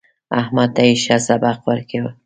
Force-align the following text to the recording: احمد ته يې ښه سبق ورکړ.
احمد 0.39 0.69
ته 0.75 0.81
يې 0.87 0.93
ښه 1.03 1.17
سبق 1.27 1.57
ورکړ. 1.67 2.03